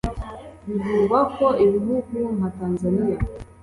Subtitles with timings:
[0.67, 3.19] Bivugwa ko ibihugu nka Tanzaniya